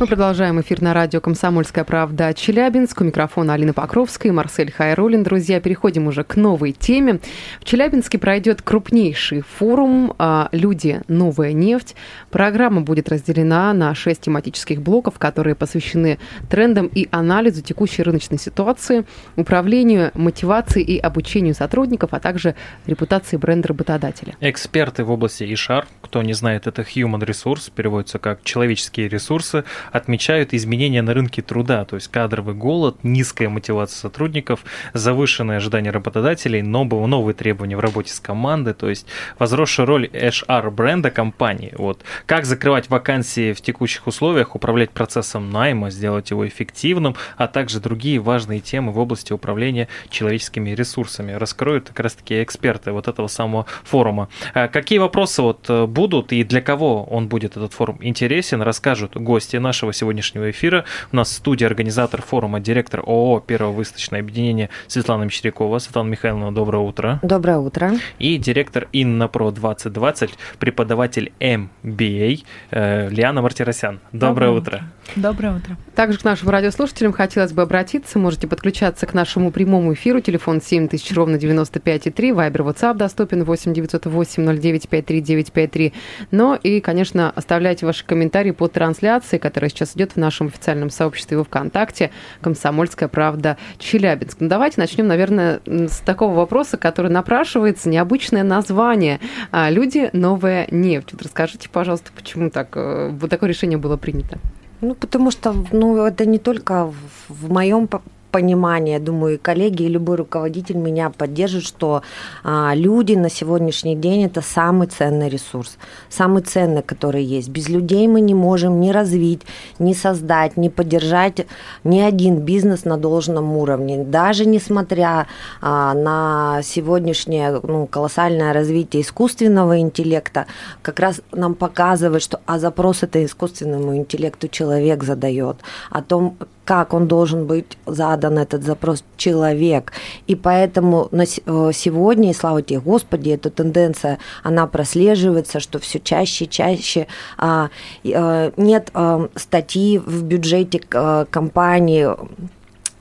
[0.00, 3.02] Мы продолжаем эфир на радио «Комсомольская правда» Челябинск.
[3.02, 5.22] У микрофона Алина Покровская и Марсель Хайрулин.
[5.22, 7.20] Друзья, переходим уже к новой теме.
[7.60, 11.02] В Челябинске пройдет крупнейший форум а, «Люди.
[11.08, 11.96] Новая нефть».
[12.30, 19.04] Программа будет разделена на шесть тематических блоков, которые посвящены трендам и анализу текущей рыночной ситуации,
[19.36, 22.54] управлению, мотивации и обучению сотрудников, а также
[22.86, 24.34] репутации бренда работодателя.
[24.40, 30.52] Эксперты в области HR, кто не знает, это Human Resource, переводится как человеческие ресурсы, отмечают
[30.52, 37.06] изменения на рынке труда, то есть кадровый голод, низкая мотивация сотрудников, завышенные ожидания работодателей, новые,
[37.06, 39.06] новые требования в работе с командой, то есть
[39.38, 41.74] возросшая роль HR бренда компании.
[41.78, 42.02] Вот.
[42.26, 48.18] Как закрывать вакансии в текущих условиях, управлять процессом найма, сделать его эффективным, а также другие
[48.18, 51.30] важные темы в области управления человеческими ресурсами.
[51.30, 54.28] Раскроют как раз-таки эксперты вот этого самого форума.
[54.54, 59.18] А какие вопросы вот э, будут и для кого он будет, этот форум, интересен, расскажут
[59.18, 60.86] гости нашего сегодняшнего эфира.
[61.12, 65.78] У нас в студии организатор форума, директор ООО «Первое выставочное объединение» Светлана Мещерякова.
[65.78, 67.20] Светлана Михайловна, доброе утро.
[67.22, 67.92] Доброе утро.
[68.18, 74.00] И директор Иннопро 2020, преподаватель MBA э, Лиана Мартиросян.
[74.12, 74.82] Доброе, доброе утро.
[75.16, 75.76] Доброе утро.
[75.94, 78.18] Также к нашим радиослушателям хотелось бы обратиться.
[78.18, 80.20] Можете подключаться к нашему прямому эфиру.
[80.20, 82.32] Телефон 7000 ровно 95,3.
[82.32, 85.89] Вайбер, WhatsApp доступен 8 908 09 53 953.
[86.30, 91.36] Но и, конечно, оставляйте ваши комментарии по трансляции, которая сейчас идет в нашем официальном сообществе
[91.38, 92.10] во ВКонтакте
[92.40, 94.38] «Комсомольская правда Челябинск».
[94.40, 97.88] Ну, давайте начнем, наверное, с такого вопроса, который напрашивается.
[97.88, 99.20] Необычное название.
[99.50, 100.10] А, «Люди.
[100.12, 101.12] Новая нефть».
[101.12, 104.38] Вот расскажите, пожалуйста, почему так, э, вот такое решение было принято?
[104.80, 106.92] Ну, потому что ну, это не только
[107.28, 107.88] в моем
[108.30, 112.02] понимание, думаю, и коллеги, и любой руководитель меня поддержит, что
[112.44, 117.48] а, люди на сегодняшний день это самый ценный ресурс, самый ценный, который есть.
[117.48, 119.42] Без людей мы не можем ни развить,
[119.78, 121.46] ни создать, ни поддержать
[121.84, 124.04] ни один бизнес на должном уровне.
[124.04, 125.26] Даже несмотря
[125.60, 130.46] а, на сегодняшнее ну, колоссальное развитие искусственного интеллекта,
[130.82, 135.56] как раз нам показывает, что а запрос это искусственному интеллекту человек задает,
[135.90, 139.92] о том, как он должен быть задан, этот запрос, человек.
[140.26, 146.00] И поэтому на э, сегодня, и слава тебе, Господи, эта тенденция, она прослеживается, что все
[146.00, 147.70] чаще и чаще а,
[148.04, 152.08] а, нет а, статьи в бюджете компании,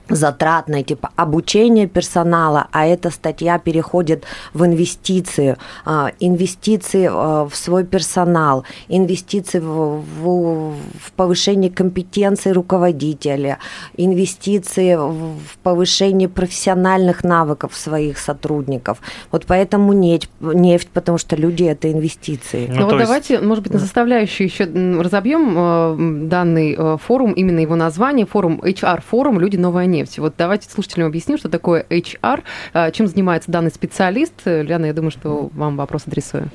[0.10, 7.84] затратное, типа обучение персонала, а эта статья переходит в инвестиции, а, инвестиции а, в свой
[7.86, 13.60] персонал, инвестиции в, в, в повышение компетенции руководителя,
[13.98, 19.00] инвестиции в повышение профессиональных навыков своих сотрудников.
[19.32, 22.68] Вот поэтому нефть, нефть потому что люди это инвестиции.
[22.68, 23.06] Ну, ну вот есть...
[23.06, 24.66] давайте, может быть, на составляющие еще
[25.00, 29.60] разобьем э, данный э, форум, именно его название, форум HR форум «Люди.
[29.60, 30.20] Новая нефть» нефти.
[30.20, 32.44] Вот давайте слушателям объясним, что такое HR,
[32.74, 34.34] а, чем занимается данный специалист.
[34.46, 36.50] Ляна, я думаю, что вам вопрос адресую.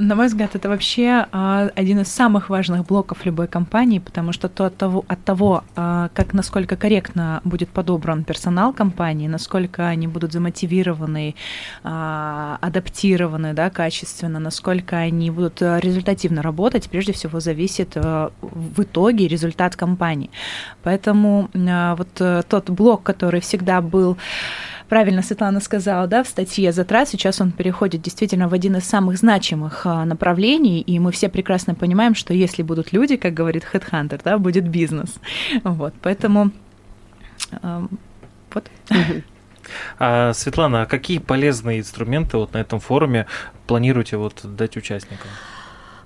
[0.00, 4.48] На мой взгляд, это вообще а, один из самых важных блоков любой компании, потому что
[4.48, 10.06] то от того, от того а, как насколько корректно будет подобран персонал компании, насколько они
[10.06, 11.34] будут замотивированы,
[11.84, 19.28] а, адаптированы, да, качественно, насколько они будут результативно работать, прежде всего зависит а, в итоге
[19.28, 20.30] результат компании.
[20.82, 24.16] Поэтому а, вот тот блок, который всегда был
[24.90, 29.18] правильно Светлана сказала, да, в статье затрат сейчас он переходит действительно в один из самых
[29.18, 34.20] значимых а, направлений, и мы все прекрасно понимаем, что если будут люди, как говорит Headhunter,
[34.22, 35.18] да, будет бизнес.
[35.62, 36.50] Вот, поэтому
[38.52, 38.70] вот.
[40.00, 43.26] А, Светлана, а какие полезные инструменты вот на этом форуме
[43.68, 45.28] планируете вот дать участникам?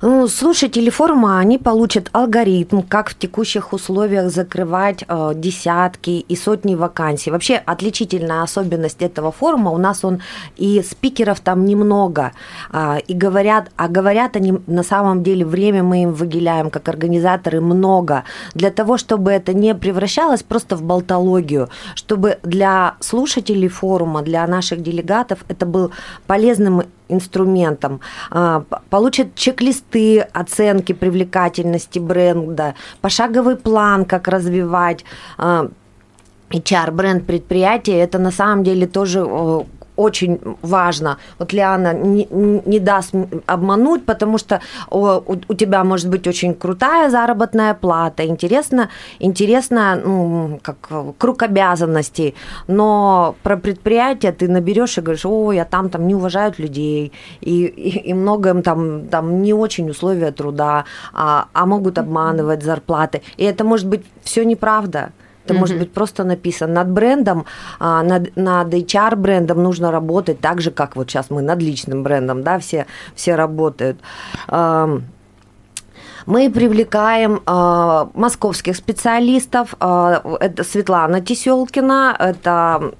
[0.02, 6.74] Ну, слушатели форума, они получат алгоритм, как в текущих условиях закрывать э, десятки и сотни
[6.74, 7.30] вакансий.
[7.30, 10.20] Вообще отличительная особенность этого форума, у нас он
[10.56, 12.32] и спикеров там немного,
[12.72, 17.60] э, и говорят, а говорят они на самом деле, время мы им выделяем как организаторы
[17.60, 18.24] много,
[18.54, 24.82] для того, чтобы это не превращалось просто в болтологию, чтобы для слушателей форума, для наших
[24.82, 25.92] делегатов это был
[26.26, 35.04] полезным инструментом, а, получат чек-листы оценки привлекательности бренда, пошаговый план, как развивать
[35.38, 39.24] HR бренд предприятия, это на самом деле тоже
[39.96, 41.18] очень важно.
[41.38, 43.14] Вот Лиана не, не даст
[43.46, 44.60] обмануть, потому что
[44.90, 50.76] у, у тебя может быть очень крутая заработная плата, интересно, интересно ну, как
[51.18, 52.34] круг обязанностей,
[52.66, 57.64] но про предприятие ты наберешь и говоришь, о, я там, там не уважают людей, и,
[57.64, 63.22] и, и многим там, там не очень условия труда, а, а могут обманывать зарплаты.
[63.36, 65.12] И это может быть все неправда.
[65.44, 65.58] Это mm-hmm.
[65.58, 66.74] может быть просто написано.
[66.74, 67.44] Над брендом,
[67.78, 72.42] а, над, над HR-брендом нужно работать так же, как вот сейчас мы над личным брендом,
[72.42, 73.98] да, все, все работают.
[76.26, 79.74] Мы привлекаем э, московских специалистов.
[79.80, 82.92] Э, это Светлана Теселкина, это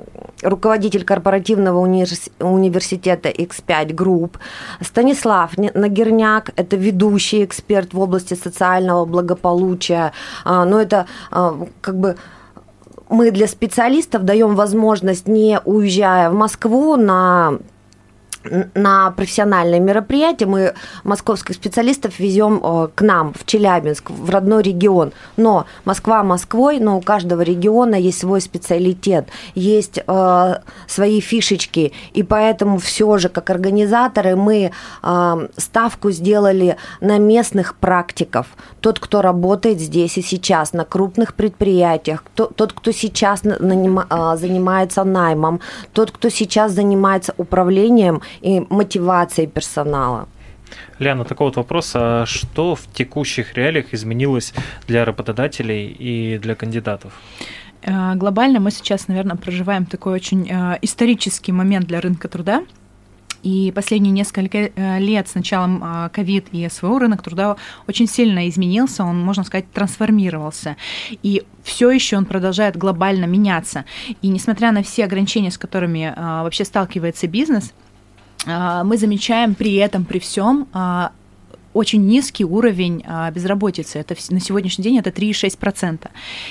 [0.43, 4.37] руководитель корпоративного университета X5 Group.
[4.83, 10.13] Станислав Нагерняк, это ведущий эксперт в области социального благополучия.
[10.45, 12.17] Э, но это э, как бы
[13.09, 17.59] мы для специалистов даем возможность, не уезжая в Москву на
[18.75, 25.13] на профессиональные мероприятия мы московских специалистов везем э, к нам в Челябинск, в родной регион.
[25.37, 30.55] Но Москва Москвой, но у каждого региона есть свой специалитет, есть э,
[30.87, 34.71] свои фишечки, и поэтому все же, как организаторы, мы
[35.03, 38.47] э, ставку сделали на местных практиков.
[38.81, 44.37] Тот, кто работает здесь и сейчас на крупных предприятиях, кто, тот, кто сейчас нанима, э,
[44.37, 45.61] занимается наймом,
[45.93, 50.29] тот, кто сейчас занимается управлением и мотивацией персонала.
[50.99, 51.93] Ляна, такой вот вопрос.
[51.95, 54.53] А что в текущих реалиях изменилось
[54.87, 57.13] для работодателей и для кандидатов?
[57.83, 62.63] Э, глобально мы сейчас, наверное, проживаем такой очень э, исторический момент для рынка труда.
[63.43, 69.05] И последние несколько э, лет с началом ковид и СВО рынок труда очень сильно изменился,
[69.05, 70.77] он, можно сказать, трансформировался.
[71.23, 73.85] И все еще он продолжает глобально меняться.
[74.23, 77.75] И несмотря на все ограничения, с которыми вообще сталкивается бизнес,
[78.47, 81.13] мы замечаем при этом, при всем а,
[81.73, 83.99] очень низкий уровень а, безработицы.
[83.99, 86.09] Это на сегодняшний день это 3,6%.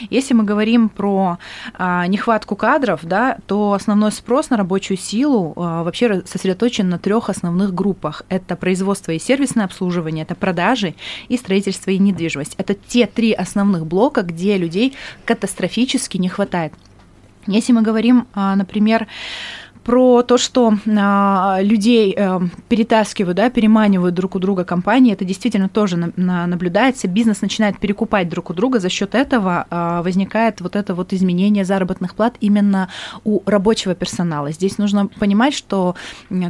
[0.10, 1.38] Если мы говорим про
[1.80, 8.24] нехватку кадров, да, то основной спрос на рабочую силу вообще сосредоточен на трех основных группах.
[8.30, 10.96] Это производство и сервисное обслуживание, это продажи
[11.30, 12.56] и строительство и недвижимость.
[12.57, 14.94] Это те три основных блока, где людей
[15.25, 16.74] катастрофически не хватает.
[17.46, 19.07] Если мы говорим, например,
[19.84, 22.40] про то, что а, людей э,
[22.70, 27.08] перетаскивают, да, переманивают друг у друга компании, это действительно тоже на, на, наблюдается.
[27.08, 31.66] Бизнес начинает перекупать друг у друга, за счет этого а, возникает вот это вот изменение
[31.66, 32.90] заработных плат именно
[33.24, 34.52] у рабочего персонала.
[34.52, 35.96] Здесь нужно понимать, что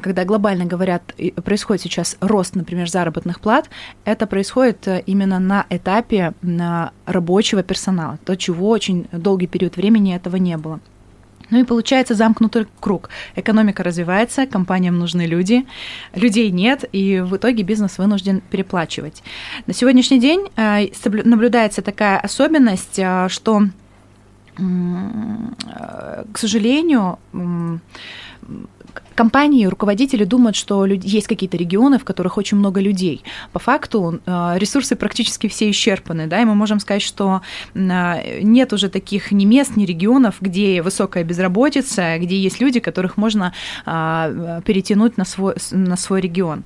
[0.02, 3.70] когда глобально говорят, происходит сейчас рост, например, заработных плат,
[4.06, 10.16] это происходит э, именно на этапе на рабочего персонала, то, чего очень долгий период времени
[10.16, 10.80] этого не было.
[11.50, 13.10] Ну и получается замкнутый круг.
[13.36, 15.66] Экономика развивается, компаниям нужны люди,
[16.16, 19.24] людей нет, и в итоге бизнес вынужден переплачивать.
[19.68, 23.63] На сегодняшний день э, наблюдается такая особенность, э, что,
[24.57, 24.62] э,
[26.31, 27.19] к сожалению,
[29.16, 33.24] компании, руководители думают, что есть какие-то регионы, в которых очень много людей.
[33.52, 37.42] По факту э, ресурсы практически все исчерпаны, да, и мы можем сказать, что
[37.74, 43.18] э, нет уже таких ни мест, ни регионов, где высокая безработица, где есть люди, которых
[43.18, 43.54] можно
[43.86, 46.64] э, перетянуть на свой, на свой регион.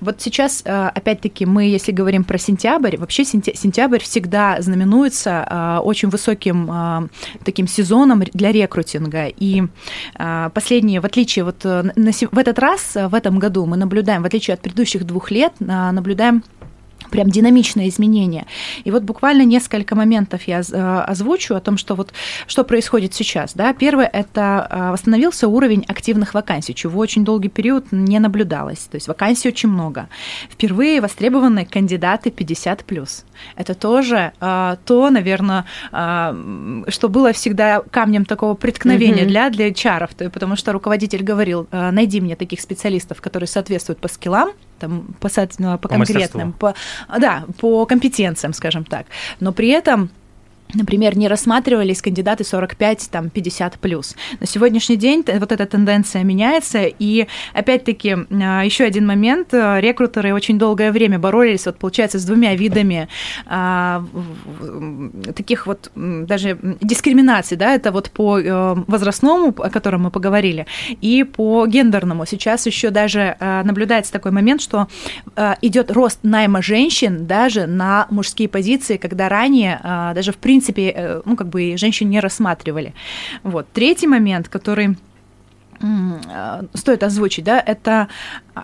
[0.00, 7.10] Вот сейчас, опять-таки, мы, если говорим про сентябрь, вообще сентябрь всегда знаменуется очень высоким
[7.44, 9.62] таким сезоном для рекрутинга, и
[10.54, 14.22] последние, в отличие вот э, на, в этот раз, э, в этом году мы наблюдаем,
[14.22, 16.42] в отличие от предыдущих двух лет, наблюдаем
[17.14, 18.44] прям динамичное изменение.
[18.82, 22.12] И вот буквально несколько моментов я э, озвучу о том, что вот
[22.48, 23.54] что происходит сейчас.
[23.54, 23.72] Да?
[23.72, 28.80] Первое– это э, восстановился уровень активных вакансий, чего очень долгий период не наблюдалось.
[28.90, 30.08] То есть вакансий очень много.
[30.50, 33.08] Впервые востребованы кандидаты 50+.
[33.54, 39.50] Это тоже э, то, наверное, что было всегда камнем такого преткновения mm-hmm.
[39.50, 44.50] для, для HR, потому что руководитель говорил, найди мне таких специалистов, которые соответствуют по скиллам,
[44.78, 46.74] там, по, по, по конкретным, по,
[47.18, 49.06] да, по компетенциям, скажем так.
[49.40, 50.10] Но при этом
[50.74, 54.14] например, не рассматривались кандидаты 45, там, 50 плюс.
[54.40, 60.34] На сегодняшний день вот эта тенденция меняется, и опять-таки а, еще один момент, а, рекрутеры
[60.34, 63.08] очень долгое время боролись, вот получается, с двумя видами
[63.46, 64.04] а,
[65.34, 70.66] таких вот даже дискриминаций, да, это вот по э, возрастному, о котором мы поговорили,
[71.00, 72.26] и по гендерному.
[72.26, 74.88] Сейчас еще даже наблюдается такой момент, что
[75.62, 79.80] идет рост найма женщин даже на мужские позиции, когда ранее
[80.14, 82.94] даже в принципе принципе, э, ну, как бы женщин не рассматривали.
[83.42, 83.66] Вот.
[83.72, 84.96] Третий момент, который
[85.80, 88.08] э, стоит озвучить, да, это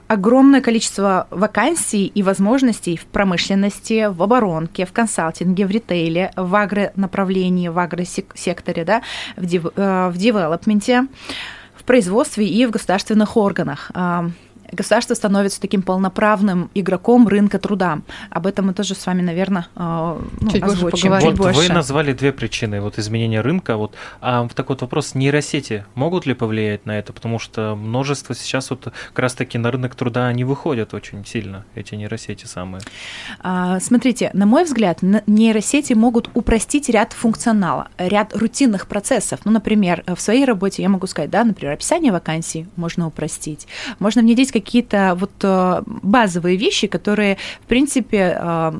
[0.09, 7.69] огромное количество вакансий и возможностей в промышленности, в оборонке, в консалтинге, в ритейле, в агронаправлении,
[7.69, 9.03] в агросекторе, да,
[9.37, 11.07] в, э, в девелопменте,
[11.75, 13.91] в производстве и в государственных органах
[14.73, 18.01] государство становится таким полноправным игроком рынка труда.
[18.31, 20.91] Об этом мы тоже с вами, наверное, э, ну, чуть озвучим.
[20.91, 21.31] Больше поговорим.
[21.31, 21.61] вот больше.
[21.61, 23.77] вы назвали две причины вот изменения рынка.
[23.77, 27.13] Вот, а такой вот вопрос, нейросети могут ли повлиять на это?
[27.13, 31.95] Потому что множество сейчас вот как раз-таки на рынок труда они выходят очень сильно, эти
[31.95, 32.83] нейросети самые.
[33.41, 39.41] А, смотрите, на мой взгляд, нейросети могут упростить ряд функционала, ряд рутинных процессов.
[39.45, 43.67] Ну, например, в своей работе я могу сказать, да, например, описание вакансий можно упростить,
[43.99, 48.73] можно внедрить какие-то вот э, базовые вещи, которые, в принципе, э,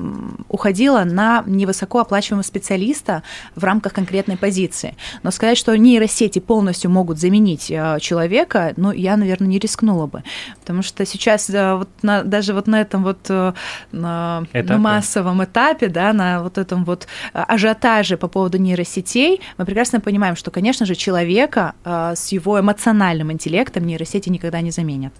[0.47, 3.23] уходило на невысокооплачиваемого специалиста
[3.55, 4.95] в рамках конкретной позиции.
[5.23, 10.23] Но сказать, что нейросети полностью могут заменить э, человека, ну, я, наверное, не рискнула бы.
[10.59, 16.13] Потому что сейчас вот на, даже вот на этом вот на, на массовом этапе, да,
[16.13, 21.73] на вот этом вот ажиотаже по поводу нейросетей, мы прекрасно понимаем, что, конечно же, человека
[21.83, 25.13] с его эмоциональным интеллектом нейросети никогда не заменят.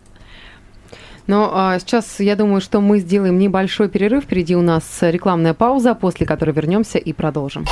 [1.28, 4.24] Но а, сейчас я думаю, что мы сделаем небольшой перерыв.
[4.24, 7.66] Впереди у нас рекламная пауза, после которой вернемся и продолжим.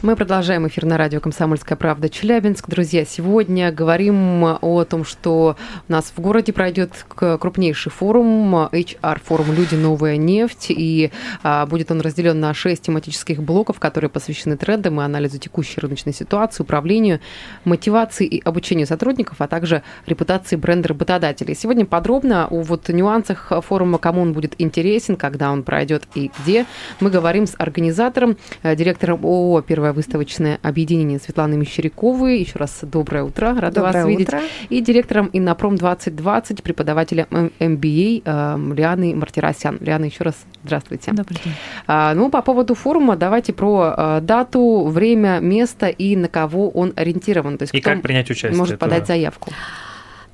[0.00, 2.68] Мы продолжаем эфир на радио «Комсомольская правда» Челябинск.
[2.68, 5.56] Друзья, сегодня говорим о том, что
[5.88, 9.74] у нас в городе пройдет крупнейший форум, HR-форум «Люди.
[9.74, 10.66] Новая нефть».
[10.68, 11.10] И
[11.42, 16.12] а, будет он разделен на шесть тематических блоков, которые посвящены трендам и анализу текущей рыночной
[16.12, 17.18] ситуации, управлению,
[17.64, 21.56] мотивации и обучению сотрудников, а также репутации бренда работодателей.
[21.56, 26.66] Сегодня подробно о вот нюансах форума, кому он будет интересен, когда он пройдет и где.
[27.00, 32.40] Мы говорим с организатором, э, директором ООО «Первая первое выставочное объединение Светланы Мещеряковой.
[32.40, 34.28] Еще раз доброе утро, рада доброе вас видеть.
[34.68, 37.26] И директором Иннопром 2020, преподавателем
[37.58, 39.78] MBA э, Лианы Мартиросян.
[39.80, 41.12] Лиана, еще раз здравствуйте.
[41.12, 41.54] Добрый день.
[41.86, 46.92] А, ну, по поводу форума, давайте про а, дату, время, место и на кого он
[46.96, 47.58] ориентирован.
[47.58, 48.58] То есть и как принять участие.
[48.58, 49.50] Может подать заявку.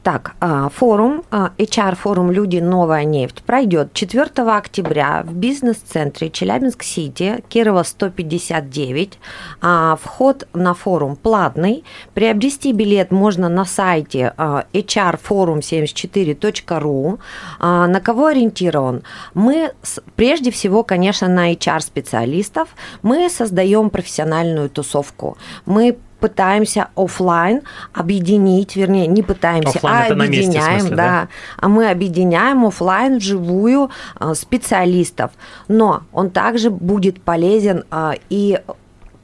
[0.05, 2.59] Так, а, форум, а, HR-форум «Люди.
[2.59, 9.19] Новая нефть» пройдет 4 октября в бизнес-центре Челябинск-Сити, Кирова 159.
[9.63, 11.85] А, вход на форум платный.
[12.13, 17.19] Приобрести билет можно на сайте hrforum74.ru.
[17.61, 19.05] На кого ориентирован?
[19.33, 19.73] Мы
[20.17, 22.69] прежде всего, конечно, на HR-специалистов.
[23.01, 25.39] Мы создаем профессиональную тусовку.
[25.65, 27.61] Мы пытаемся офлайн
[27.93, 31.07] объединить, вернее, не пытаемся, оффлайн а объединяем, смысле, да.
[31.07, 31.29] да.
[31.59, 35.33] А мы объединяем офлайн вживую а, специалистов.
[35.69, 38.59] Но он также будет полезен а, и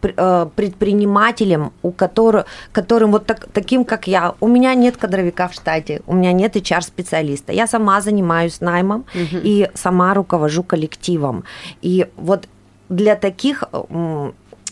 [0.03, 5.55] а, предпринимателям, у которых, которым вот так, таким, как я, у меня нет кадровика в
[5.55, 9.41] штате, у меня нет HR-специалиста, я сама занимаюсь наймом угу.
[9.43, 11.45] и сама руковожу коллективом.
[11.81, 12.47] И вот
[12.91, 13.65] для таких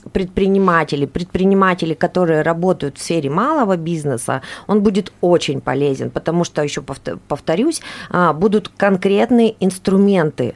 [0.09, 6.83] предприниматели, предприниматели, которые работают в сфере малого бизнеса, он будет очень полезен, потому что, еще
[7.29, 10.55] повторюсь, а, будут конкретные инструменты,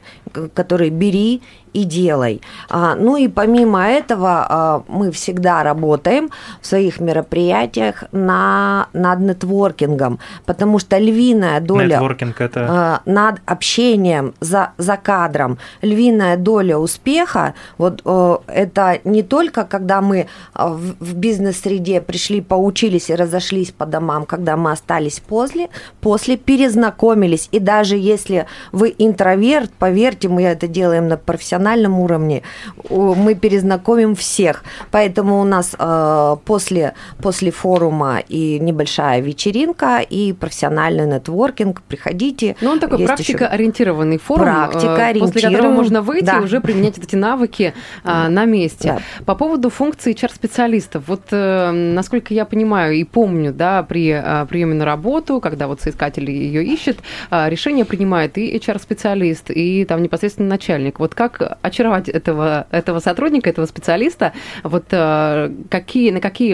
[0.53, 1.41] которые бери
[1.73, 2.41] и делай.
[2.69, 6.29] А, ну и помимо этого а, мы всегда работаем
[6.61, 13.01] в своих мероприятиях на, над нетворкингом, потому что львиная доля Нетворкинг это...
[13.05, 18.01] над общением за, за кадром, львиная доля успеха, вот
[18.47, 24.57] это не только когда мы в, в бизнес-среде пришли, поучились и разошлись по домам, когда
[24.57, 25.69] мы остались после,
[26.01, 32.43] после перезнакомились, и даже если вы интроверт, поверьте, мы это делаем на профессиональном уровне,
[32.89, 34.63] мы перезнакомим всех.
[34.91, 41.81] Поэтому у нас э, после, после форума и небольшая вечеринка, и профессиональный нетворкинг.
[41.81, 42.55] Приходите.
[42.61, 46.39] Ну, он такой практика-ориентированный форум, практика э, после которого можно выйти да.
[46.39, 48.99] и уже применять эти навыки э, на месте.
[49.19, 49.25] Да.
[49.25, 51.03] По поводу функции HR-специалистов.
[51.07, 54.13] Вот, насколько я понимаю и помню, да, при
[54.49, 56.99] приеме на работу, когда вот соискатель ее ищет,
[57.31, 60.99] решение принимает и HR-специалист, и там непосредственно начальник.
[60.99, 66.53] Вот как очаровать этого, этого сотрудника, этого специалиста, вот э, какие, на какие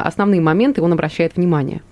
[0.00, 1.82] основные моменты он обращает внимание?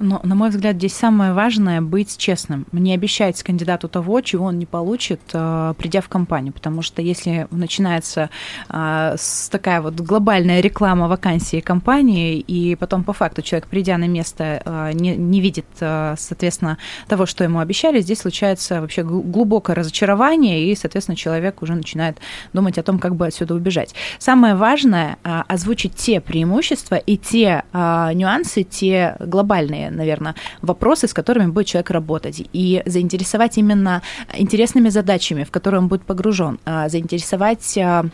[0.00, 2.66] Но, на мой взгляд, здесь самое важное быть честным.
[2.72, 6.54] Не обещать кандидату того, чего он не получит, э, придя в компанию.
[6.54, 8.30] Потому что если начинается
[8.70, 9.16] э,
[9.50, 14.92] такая вот глобальная реклама вакансии компании, и потом по факту человек, придя на место, э,
[14.94, 21.16] не, не видит, соответственно, того, что ему обещали, здесь случается вообще глубокое разочарование, и, соответственно,
[21.16, 22.16] человек уже начинает
[22.54, 23.94] думать о том, как бы отсюда убежать.
[24.18, 31.66] Самое важное озвучить те преимущества и те нюансы, те глобальные наверное, вопросы, с которыми будет
[31.66, 34.02] человек работать, и заинтересовать именно
[34.34, 38.06] интересными задачами, в которые он будет погружен, а заинтересовать а,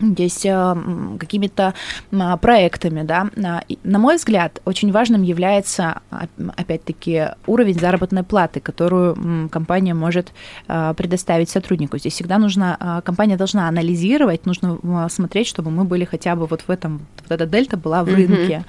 [0.00, 0.76] здесь э,
[1.18, 1.74] какими-то
[2.40, 3.28] проектами, да.
[3.36, 6.00] На мой взгляд, очень важным является,
[6.56, 10.32] опять-таки, уровень заработной платы, которую компания может
[10.68, 11.98] э, предоставить сотруднику.
[11.98, 16.62] Здесь всегда нужно, э, компания должна анализировать, нужно смотреть, чтобы мы были хотя бы вот
[16.62, 18.64] в этом, вот эта дельта была в рынке.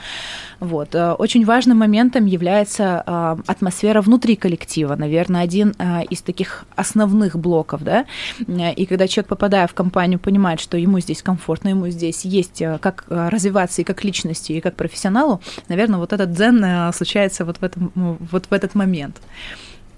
[0.59, 0.65] Mm-hmm.
[0.67, 0.95] Вот.
[0.95, 3.01] Очень важным моментом является
[3.47, 5.71] атмосфера внутри коллектива, наверное, один
[6.09, 8.05] из таких основных блоков, да.
[8.47, 12.61] И когда человек, попадая в компанию, понимает, что ему здесь здесь комфортно, ему здесь есть
[12.61, 16.91] э, как э, развиваться и как личности, и как профессионалу, наверное, вот этот дзен э,
[16.93, 17.91] случается вот в, этом,
[18.31, 19.21] вот в этот момент.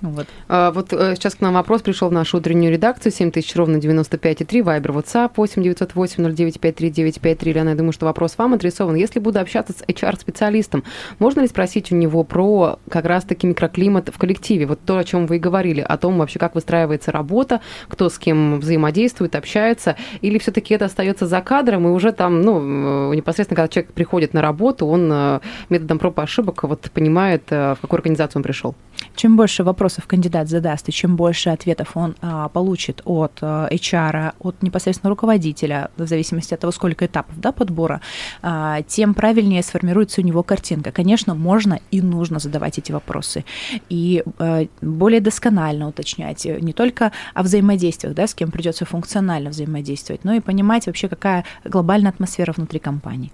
[0.02, 0.28] Вот.
[0.48, 4.62] А, вот э, сейчас к нам вопрос пришел в нашу утреннюю редакцию 7000 ровно 95,3,
[4.62, 7.54] Вайбер, WhatsApp 8 908 0953 953.
[7.54, 8.96] Лена, я думаю, что вопрос вам адресован.
[8.96, 10.84] Если буду общаться с HR-специалистом,
[11.18, 14.68] можно ли спросить у него про как раз-таки микроклимат в коллективе?
[14.68, 18.20] Вот то, о чем вы и говорили, о том вообще, как выстраивается работа, кто с
[18.20, 23.56] кем взаимодействует, общается, или все-таки это остается за кадром, и уже там, ну, э, непосредственно,
[23.56, 25.40] когда человек приходит на работу, он э,
[25.70, 28.76] методом проб и ошибок вот понимает, в какую организацию он пришел?
[29.16, 34.34] Чем больше вопросов кандидат задаст, и чем больше ответов он а, получит от а, HR,
[34.40, 38.02] от непосредственно руководителя, в зависимости от того, сколько этапов да, подбора,
[38.42, 40.92] а, тем правильнее сформируется у него картинка.
[40.92, 43.46] Конечно, можно и нужно задавать эти вопросы.
[43.90, 50.24] И а, более досконально уточнять не только о взаимодействиях, да, с кем придется функционально взаимодействовать,
[50.24, 53.32] но и понимать вообще, какая глобальная атмосфера внутри компании.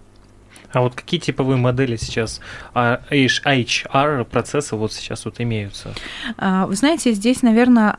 [0.73, 2.41] А вот какие типовые модели сейчас
[2.73, 5.93] а, HR процесса вот сейчас вот имеются?
[6.37, 7.95] А, вы знаете, здесь, наверное,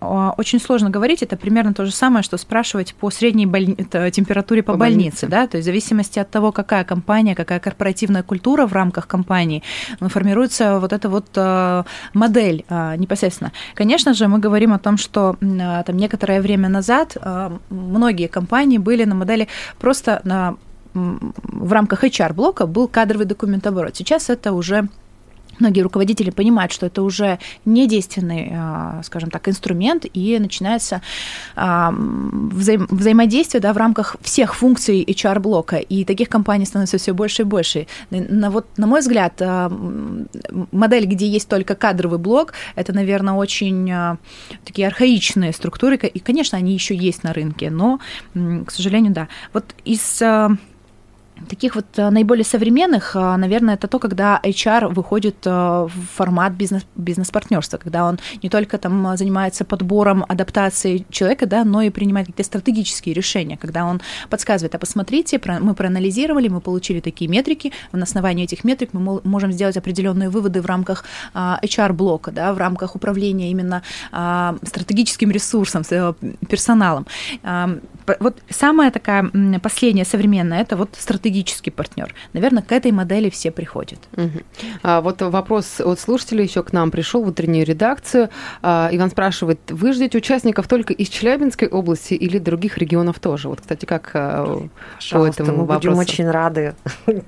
[0.00, 1.22] очень сложно говорить.
[1.22, 3.74] Это примерно то же самое, что спрашивать по средней боль...
[4.12, 7.60] температуре по, по больнице, больнице, да, то есть в зависимости от того, какая компания, какая
[7.60, 9.62] корпоративная культура в рамках компании,
[10.00, 12.64] ну, формируется вот эта вот а, модель
[12.98, 13.52] непосредственно.
[13.74, 17.16] Конечно же, мы говорим о том, что там некоторое время назад
[17.70, 20.56] многие компании были на модели просто на
[20.94, 23.96] в рамках HR-блока был кадровый документооборот.
[23.96, 24.88] Сейчас это уже
[25.58, 31.02] многие руководители понимают, что это уже не действенный, а, скажем так, инструмент, и начинается
[31.54, 37.42] а, взаим взаимодействие да, в рамках всех функций HR-блока, и таких компаний становится все больше
[37.42, 37.86] и больше.
[38.10, 39.70] На, вот, на мой взгляд, а,
[40.72, 43.92] модель, где есть только кадровый блок, это, наверное, очень
[44.64, 48.00] такие архаичные структуры, и, конечно, они еще есть на рынке, но,
[48.34, 49.28] к сожалению, да.
[49.52, 50.22] Вот из
[51.48, 56.52] Таких вот э, наиболее современных, э, наверное, это то, когда HR выходит э, в формат
[56.52, 62.26] бизнес, бизнес-партнерства, когда он не только там занимается подбором, адаптацией человека, да, но и принимает
[62.26, 64.00] какие-то стратегические решения, когда он
[64.30, 69.52] подсказывает, а посмотрите, мы проанализировали, мы получили такие метрики, на основании этих метрик мы можем
[69.52, 73.82] сделать определенные выводы в рамках HR-блока, да, в рамках управления именно
[74.62, 75.82] стратегическим ресурсом,
[76.48, 77.06] персоналом.
[78.20, 79.30] Вот самая такая
[79.62, 82.14] последняя современная, это вот стратегия стратегический партнер.
[82.32, 83.98] Наверное, к этой модели все приходят.
[84.16, 84.40] Угу.
[84.82, 88.28] А, вот вопрос от слушателей еще к нам пришел в утреннюю редакцию.
[88.62, 93.48] А, Иван спрашивает, вы ждете участников только из Челябинской области или других регионов тоже?
[93.48, 94.60] Вот, кстати, как а,
[95.10, 95.96] по этому мы вопросу?
[95.96, 96.74] будем очень рады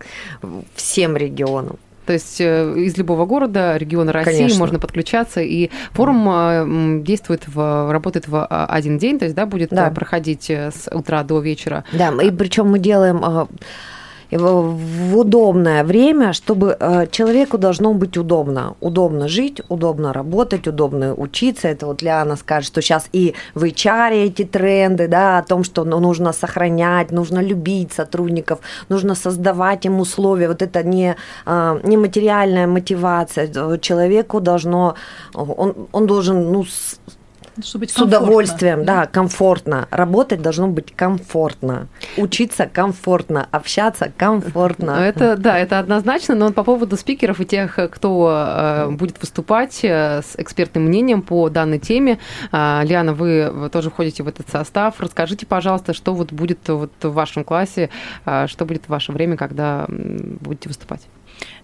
[0.74, 1.78] всем регионам.
[2.06, 4.58] То есть э, из любого города, региона России Конечно.
[4.58, 9.90] можно подключаться, и форум действует в, работает в один день, то есть да, будет да.
[9.90, 11.84] проходить э, с утра до вечера.
[11.92, 13.48] Да, и причем мы делаем
[14.38, 18.74] в удобное время, чтобы э, человеку должно быть удобно.
[18.80, 21.68] Удобно жить, удобно работать, удобно учиться.
[21.68, 25.84] Это вот Лиана скажет, что сейчас и в HR эти тренды, да, о том, что
[25.84, 30.48] ну, нужно сохранять, нужно любить сотрудников, нужно создавать им условия.
[30.48, 31.16] Вот это не,
[31.46, 33.78] э, не материальная мотивация.
[33.78, 34.94] Человеку должно,
[35.34, 36.64] он, он должен ну,
[37.62, 39.02] чтобы с удовольствием, да?
[39.02, 39.88] да, комфортно.
[39.90, 41.88] Работать должно быть комфортно.
[42.16, 44.92] Учиться комфортно, общаться комфортно.
[44.92, 50.22] Это, да, это однозначно, но по поводу спикеров и тех, кто э, будет выступать э,
[50.22, 52.18] с экспертным мнением по данной теме.
[52.52, 55.00] Э, Лиана, вы тоже входите в этот состав.
[55.00, 57.90] Расскажите, пожалуйста, что вот будет вот в вашем классе,
[58.46, 61.02] что будет в ваше время, когда будете выступать?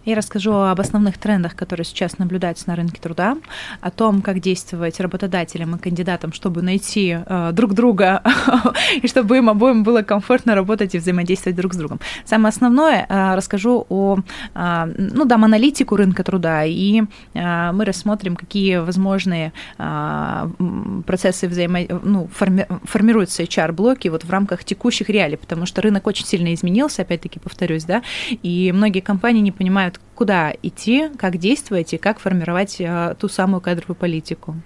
[0.07, 3.37] Я расскажу об основных трендах, которые сейчас наблюдаются на рынке труда,
[3.83, 8.23] о том, как действовать работодателям и кандидатам, чтобы найти э, друг друга
[9.03, 12.01] и чтобы им обоим было комфортно работать и взаимодействовать друг с другом.
[12.25, 14.19] Самое основное э, расскажу о,
[14.55, 17.03] э, ну, дам аналитику рынка труда, и
[17.35, 20.51] э, мы рассмотрим, какие возможные э,
[21.07, 21.81] процессы взаимо...
[22.03, 22.67] ну, форми...
[22.85, 27.85] формируются HR-блоки вот в рамках текущих реалий, потому что рынок очень сильно изменился, опять-таки повторюсь,
[27.85, 28.03] да,
[28.43, 33.61] и многие компании не понимают, куда идти, как действовать и как формировать э, ту самую
[33.61, 34.57] кадровую политику.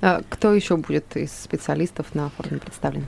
[0.00, 3.06] А кто еще будет из специалистов на форуме представлен?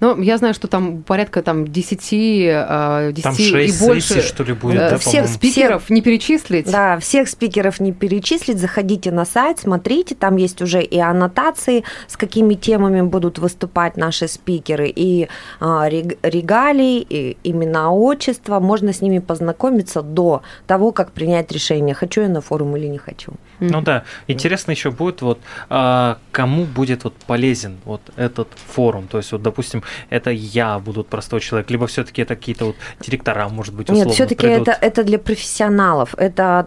[0.00, 4.14] Ну, я знаю, что там порядка там 10, 10 там 6 и больше.
[4.14, 6.70] Сессий, что ли, будет, да, всех спикеров не перечислить.
[6.70, 8.58] Да, всех спикеров не перечислить.
[8.58, 14.26] Заходите на сайт, смотрите, там есть уже и аннотации, с какими темами будут выступать наши
[14.26, 15.28] спикеры, и
[15.60, 18.58] а, регалии, и имена отчества.
[18.58, 22.98] Можно с ними познакомиться до того, как принять решение, хочу я на форум или не
[22.98, 23.32] хочу.
[23.60, 29.18] Ну да, интересно еще будет вот а, кому будет вот полезен вот этот форум, то
[29.18, 33.74] есть вот допустим это я буду простой человек, либо все-таки это какие-то вот директора, может
[33.74, 36.66] быть, условно Нет, все-таки это это для профессионалов, это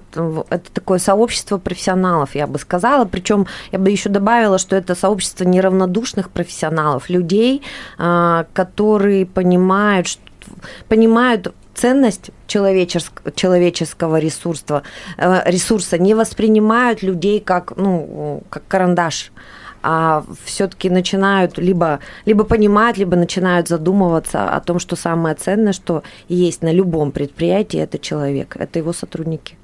[0.50, 5.44] это такое сообщество профессионалов, я бы сказала, причем я бы еще добавила, что это сообщество
[5.44, 7.62] неравнодушных профессионалов, людей,
[7.98, 10.20] а, которые понимают,
[10.88, 14.84] понимают ценность человеческого, человеческого ресурса,
[15.18, 19.32] э, ресурса не воспринимают людей как, ну, как карандаш,
[19.84, 26.04] а все-таки начинают либо, либо понимать, либо начинают задумываться о том, что самое ценное, что
[26.30, 29.58] есть на любом предприятии, это человек, это его сотрудники.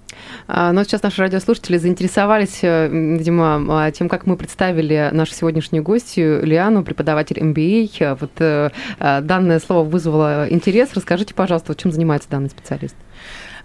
[0.48, 5.84] А, но сейчас наши радиослушатели заинтересовались, э, видимо, а, тем, как мы представили нашу сегодняшнюю
[5.84, 8.18] гостью Лиану, преподаватель MBA.
[8.20, 10.90] Вот э, а, данное слово вызвало интерес.
[10.94, 12.96] Расскажите, пожалуйста, чем занимается данный специалист?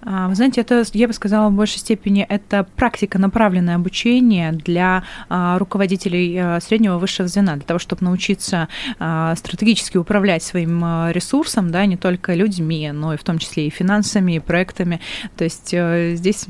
[0.05, 6.61] Вы знаете, это, я бы сказала, в большей степени это практика направленное обучение для руководителей
[6.61, 12.35] среднего и высшего звена, для того, чтобы научиться стратегически управлять своим ресурсом, да, не только
[12.35, 15.01] людьми, но и в том числе и финансами, и проектами.
[15.37, 16.47] То есть э, здесь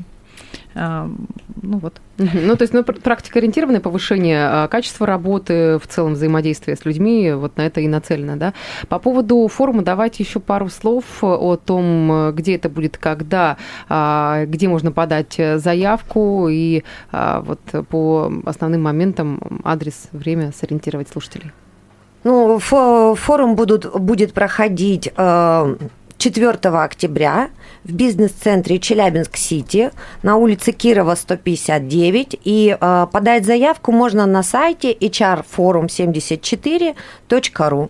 [0.75, 2.01] ну вот.
[2.17, 7.31] Ну, то есть, ну, практика ориентированное повышение а, качества работы, в целом взаимодействия с людьми,
[7.31, 8.53] вот на это и нацелено, да.
[8.87, 13.57] По поводу форума давайте еще пару слов о том, где это будет, когда,
[13.89, 21.51] а, где можно подать заявку и а, вот по основным моментам адрес, время сориентировать слушателей.
[22.23, 25.11] Ну, форум будут, будет проходить
[26.17, 27.49] 4 октября
[27.83, 29.91] в бизнес-центре Челябинск-Сити
[30.23, 32.39] на улице Кирова 159.
[32.43, 37.89] И э, подать заявку можно на сайте hrforum74.ru.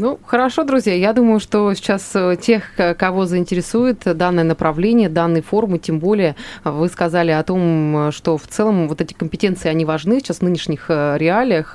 [0.00, 0.94] Ну, хорошо, друзья.
[0.94, 2.62] Я думаю, что сейчас э, тех,
[2.96, 8.38] кого заинтересует данное направление, данный форум, и тем более э, вы сказали о том, что
[8.38, 11.74] в целом вот эти компетенции, они важны сейчас в нынешних э, реалиях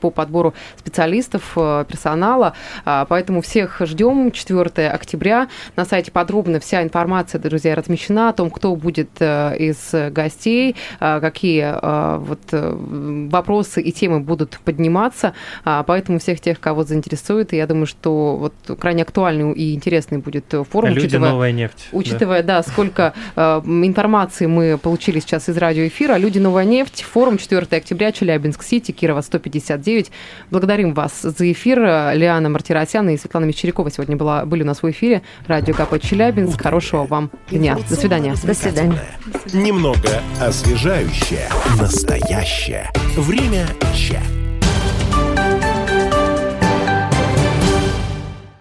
[0.00, 2.52] по подбору специалистов, персонала.
[2.84, 5.48] Поэтому всех ждем 4 октября.
[5.74, 11.74] На сайте подробно вся информация, друзья, размещена о том, кто будет из гостей, какие
[12.18, 15.32] вот вопросы и темы будут подниматься.
[15.64, 20.90] Поэтому всех тех, кого заинтересует, я думаю, что вот крайне актуальный и интересный будет форум.
[20.90, 21.88] Люди учитывая, новая нефть.
[21.92, 26.16] Учитывая, да, да сколько э, информации мы получили сейчас из радиоэфира.
[26.16, 27.02] Люди новая нефть.
[27.02, 30.10] Форум 4 октября, Челябинск-Сити, Кирова 159.
[30.50, 31.80] Благодарим вас за эфир.
[31.80, 35.22] Лиана Мартиросяна и Светлана Мещерякова сегодня была, были у нас в эфире.
[35.46, 36.60] Радио КП Челябинск.
[36.62, 37.78] Хорошего вам дня.
[37.88, 38.34] До свидания.
[38.42, 38.98] До свидания.
[39.52, 41.48] Немного освежающее.
[41.78, 42.90] Настоящее.
[43.16, 44.35] Время чат.